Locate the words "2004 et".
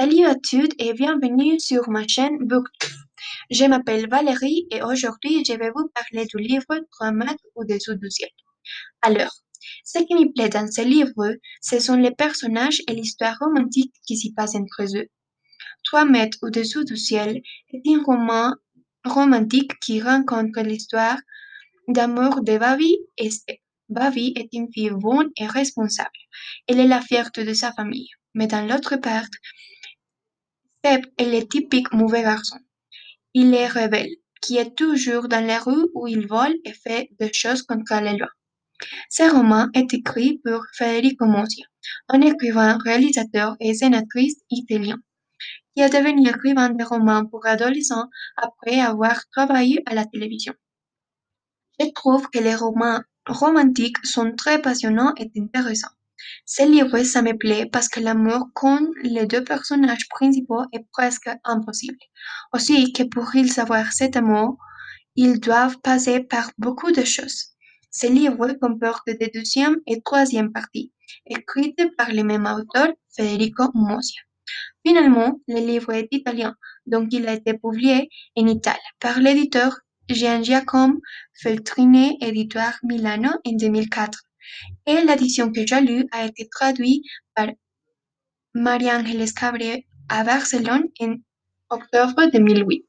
83.52-85.00